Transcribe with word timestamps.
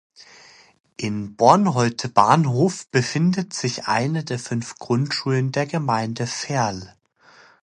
In 0.97 1.35
Bornholte-Bahnhof 1.35 2.87
befindet 2.89 3.53
sich 3.53 3.85
eine 3.85 4.23
der 4.23 4.39
fünf 4.39 4.79
Grundschulen 4.79 5.51
der 5.51 5.67
Gemeinde 5.67 6.25
Verl. 6.25 6.95